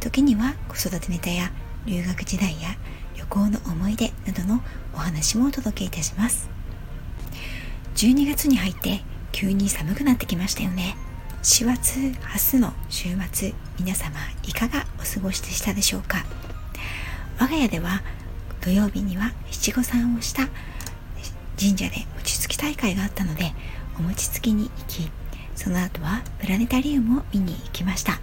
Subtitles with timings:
[0.00, 1.52] 時には子育てネタや
[1.86, 2.70] 留学時代や
[3.16, 4.62] 旅行の思い出などの
[4.94, 6.48] お話もお届けいたします。
[7.94, 10.96] 12月に入って急に寒くなってきましたよね。
[11.42, 16.24] 4月明日の週末皆様いかがお過ごしでしたでしょうか？
[17.38, 18.02] 我が家では
[18.60, 20.48] 土曜日には七五三をした
[21.58, 23.52] 神社で餅つき大会があったので
[23.98, 25.10] お餅つきに行き
[25.54, 28.18] その後はプラネタリウムを見に行きました。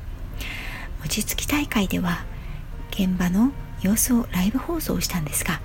[1.02, 2.26] 餅つき大会では
[2.92, 3.52] 現場の
[3.82, 5.62] 様子をライブ放送したんですが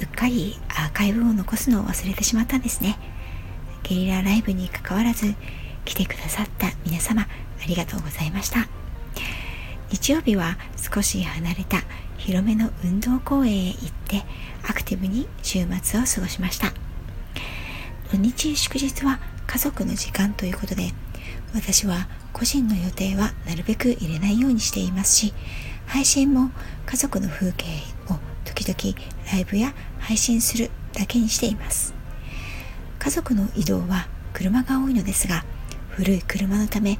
[0.00, 2.98] うっかりアーカイブを残すのを忘れてしまったんですね。
[3.82, 5.34] ゲリラライブにかかわらず
[5.84, 7.26] 来てくださった皆様あ
[7.66, 8.68] りがとうございました。
[9.90, 11.82] 日曜日は少し離れた
[12.16, 14.24] 広めの運動公園へ行って
[14.66, 16.72] アクティブに週末を過ごしました。
[18.10, 20.92] 土日祝日は家族の時間ということで
[21.54, 25.34] 私は個人の予定はなるべく入れないようにしていますし
[25.86, 26.50] 配信も
[26.86, 27.66] 家族の風景
[28.08, 28.98] を時々
[29.32, 31.94] ライブや配信するだけにしています。
[32.98, 35.44] 家族の移動は車が多いのですが
[35.90, 36.98] 古い車のため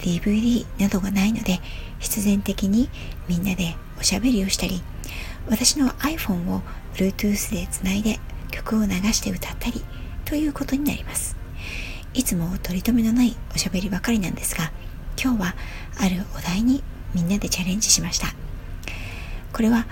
[0.00, 1.60] DVD などがないので
[2.00, 2.90] 必然的に
[3.28, 4.82] みんなでおしゃべりをしたり
[5.48, 6.62] 私の iPhone を
[6.94, 8.18] Bluetooth でつないで
[8.50, 9.84] 曲を流して歌ったり
[10.24, 11.43] ということになります。
[12.14, 14.70] いつも取り留めのないおしゃべりばかりなんですが
[15.20, 15.54] 今日は
[15.98, 16.82] あるお題に
[17.14, 18.28] みんなでチャレンジしました。
[19.52, 19.86] これは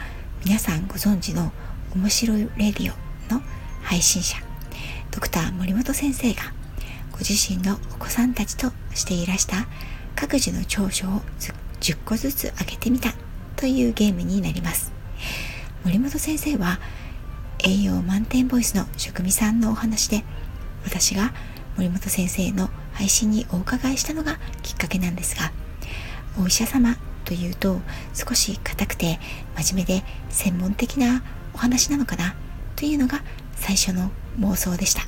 [0.45, 1.53] 皆さんご存知の
[1.95, 3.41] 面白いレディオの
[3.83, 4.37] 配信者
[5.12, 6.43] ドクター森本先生が
[7.12, 9.66] ご自身のお子さんたちとしていらした
[10.16, 11.21] 各自の長所を
[11.81, 13.15] 10個ずつ開けてみた
[13.54, 14.93] というゲームになります。
[15.84, 16.81] 森本先生は
[17.65, 20.25] 栄養満点ボイスの職味さんのお話で
[20.84, 21.33] 私が
[21.77, 25.53] 森本先生の配信にお伺いしたのがきっかけなんですが
[26.41, 27.81] お医者様というと
[28.15, 29.19] 少し硬くて
[29.56, 31.22] 真面目で専門的な
[31.55, 32.34] お話なのかな
[32.77, 33.22] というのが
[33.56, 34.10] 最初の
[34.41, 35.03] 妄想でした。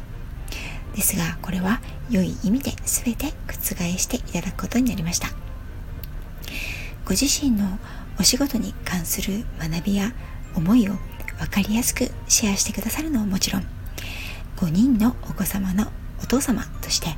[0.95, 5.29] ですがこれは良い意味で全て覆していただくことになりました。
[7.05, 7.79] ご自身の
[8.19, 10.13] お仕事に関する学びや
[10.55, 10.95] 思いを
[11.39, 13.67] 分かりやすくシェアしてくださるのはもちろん
[14.57, 15.91] 5人のお子様の
[16.35, 17.09] 父様として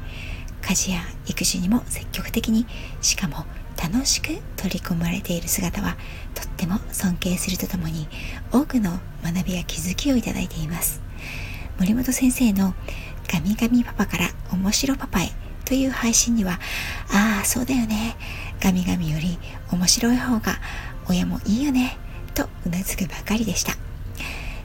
[0.63, 2.67] 家事や育児にも積極的に
[3.01, 3.47] しかも
[3.83, 5.97] 楽しく取り組まれている姿は
[6.35, 8.09] とっても尊敬するとともに
[8.53, 11.01] 多くの学びや気づきをいただいています。
[11.79, 12.75] 森本先生の
[13.31, 15.31] ガミガミパパから面白パパへ
[15.65, 16.59] という配信には
[17.11, 18.17] ああそうだよね。
[18.61, 19.39] ガミガミより
[19.71, 20.59] 面白い方が
[21.09, 21.97] 親もいいよね。
[22.35, 23.75] とうなずくばかりでした。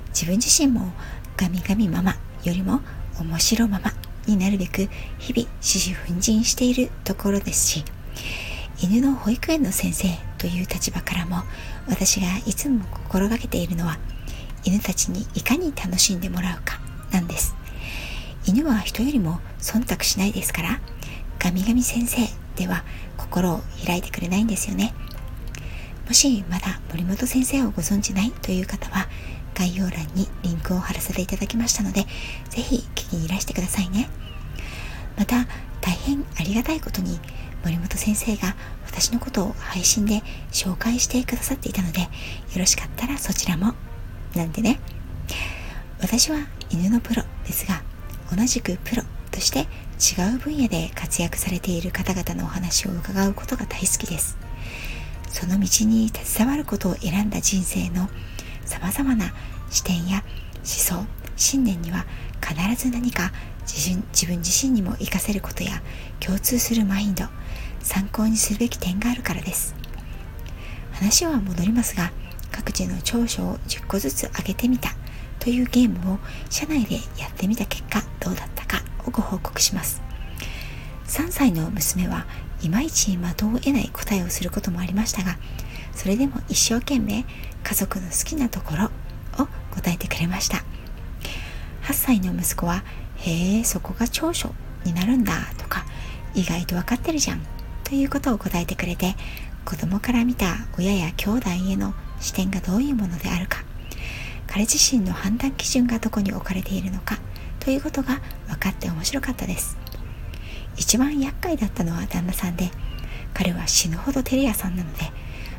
[0.09, 0.91] 自分自身も
[1.37, 2.81] ガミガミママよりも
[3.19, 3.93] 面白ママ
[4.27, 4.87] になるべく
[5.17, 7.85] 日々獅子奮陣しているところですし
[8.81, 11.43] 犬の保育園の先生という立場からも
[11.87, 13.97] 私がいつも心がけているのは
[14.63, 16.79] 犬たちにいかに楽しんでもらうか
[17.11, 17.55] なんです。
[18.47, 20.81] 犬は人よりも忖度しないですから
[21.37, 22.17] ガミガミ先生
[22.55, 22.83] では
[23.17, 24.93] 心を開いてくれないんですよね。
[26.07, 29.07] もしまだ森本先生をご存じないという方は
[29.55, 32.05] 概要欄にリンクを貼らせていただきましたので
[32.49, 34.09] ぜひ聞きにいらしてくださいね。
[35.17, 35.45] また
[35.81, 37.19] 大変ありがたいことに
[37.63, 38.55] 森本先生が
[38.87, 42.07] 私のことを配信で紹介してくださっていたのでよ
[42.57, 43.73] ろしかったらそちらも
[44.35, 44.79] なんてね。
[46.01, 46.37] 私は
[46.71, 47.83] 犬のプロですが
[48.35, 49.67] 同じくプロとして
[49.99, 54.37] 違う分野で活躍されている方々のお話を伺うことが大好きです。
[55.29, 58.09] その道に携わることを選んだ人生の
[58.71, 59.33] 様々な
[59.69, 60.23] 視点や
[60.57, 62.05] 思想信念には
[62.41, 63.31] 必ず何か
[63.67, 65.81] 自分自分自身にも活かせることや
[66.19, 67.25] 共通するマインド
[67.81, 69.75] 参考にするべき点があるからです。
[70.93, 72.11] 話は戻りますが
[72.51, 74.91] 各自の長所を10個ずつ上げてみた
[75.39, 76.19] というゲームを
[76.49, 80.01] 社内でやってみた結果どうだったかをご報告します。
[81.07, 82.25] 3歳の娘は
[82.61, 85.37] いまいち的を得ない答えをすることもありましたが
[85.95, 87.25] それでも一生懸命
[87.63, 88.85] 家族の好きなところ
[89.43, 90.63] を答えてくれました。
[91.83, 92.83] 8歳の息子は
[93.17, 94.53] 「へえそこが長所
[94.83, 95.85] になるんだ」とか
[96.33, 97.41] 「意外と分かってるじゃん」
[97.83, 99.15] ということを答えてくれて
[99.65, 103.63] 子供から見た親や兄弟への視点がどういうものであるか
[104.47, 107.19] 彼自身の判断基準がどこに置かれているのか
[107.59, 109.77] ということが分かって面白かったです。
[110.77, 112.71] 一番厄介だったのは旦那さんで
[113.33, 115.11] 彼は死ぬほど照れ屋さんなので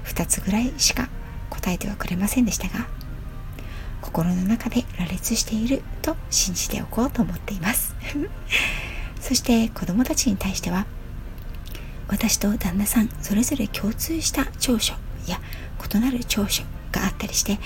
[0.05, 1.09] 2つぐらいしか
[1.51, 2.87] 答えてはくれませんでしたが
[4.01, 7.95] 心の中で羅列していると信じておこうと思っています。
[9.21, 10.87] そして子供たちに対しては
[12.09, 14.95] 私と旦那さんそれぞれ共通した長所
[15.27, 15.41] や
[15.95, 17.59] 異なる長所があったりして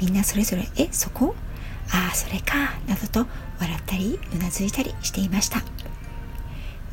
[0.00, 1.34] みんなそれぞれ「えそこ？
[1.90, 3.26] ああそれか」などと
[3.58, 5.62] 笑ったりうなずいたりしていました。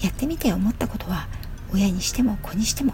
[0.01, 1.27] やってみて思ったことは
[1.71, 2.93] 親にしても子にしても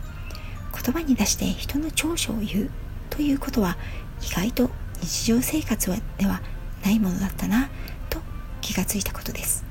[0.73, 2.69] 言葉に出して人の長所を言う
[3.09, 3.77] ということは
[4.21, 4.69] 意外と
[5.01, 6.41] 日常生活では
[6.83, 7.69] ないものだったな
[8.09, 8.19] と
[8.61, 9.63] 気がついたことです。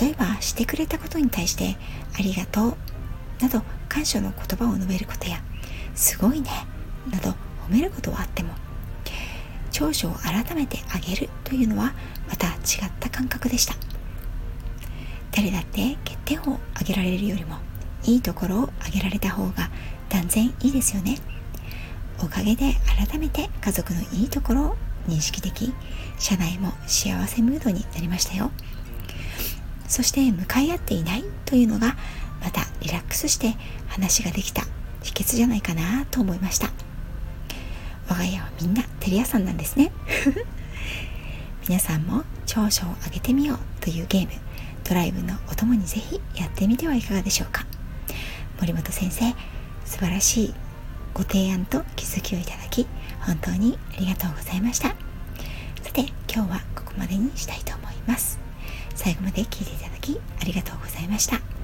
[0.00, 1.76] 例えばしてくれたことに対して
[2.14, 2.76] ありがとう
[3.40, 5.40] など感謝の言葉を述べることや
[5.94, 6.50] すごいね
[7.10, 7.30] など
[7.66, 8.50] 褒めることはあっても
[9.70, 11.94] 長所を改めてあげるというのは
[12.28, 12.50] また違
[12.86, 13.74] った感覚でした。
[15.30, 17.56] 誰だって欠点をあげられるよりも
[18.04, 19.70] いいところをあげられた方が
[20.08, 21.18] 断然いいですよね。
[22.20, 22.74] おかげで
[23.08, 24.76] 改めて家族のいいところを
[25.08, 25.72] 認識でき
[26.18, 28.50] 社内も幸せムードになりましたよ。
[29.86, 31.96] そして向かい合っていないというのが
[32.42, 33.56] またリラックスして
[33.88, 34.62] 話ができた
[35.02, 36.70] 秘訣じゃないかなと思いました。
[38.08, 39.92] 我が家はみんな照れ屋さんなんですね。
[41.68, 44.30] 皆さんも長所を上げてみようというゲーム
[44.84, 47.66] ドライブのお供にぜひやってみてはいかがでしょうか。
[48.60, 49.34] 森本先生
[49.88, 50.54] 素晴らしい
[51.14, 52.86] ご提案と気づきをいただき
[53.20, 54.88] 本当にありがとうございました。
[54.88, 54.94] さ
[55.92, 56.02] て
[56.32, 58.38] 今日はここまでにしたいと思います。
[58.94, 61.57] 最後まで聞いていただきありがとうございました。